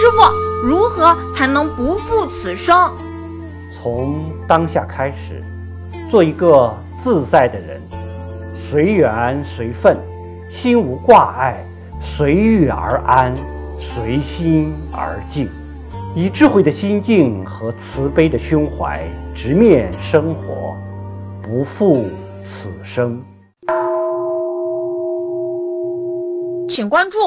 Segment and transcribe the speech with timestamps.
[0.00, 0.18] 师傅
[0.62, 2.94] 如何才能不负此生？
[3.74, 5.42] 从当下开始
[6.08, 6.72] 做一个
[7.02, 7.82] 自在的人
[8.54, 9.98] 随缘随份
[10.48, 11.64] 心无挂碍
[12.00, 13.34] 随遇而安
[13.76, 15.48] 随心而静
[16.14, 19.04] 以智慧的心境和慈悲的胸怀
[19.34, 20.76] 直面生活
[21.42, 22.06] 不负
[22.48, 23.20] 此生。
[26.68, 27.18] 请关注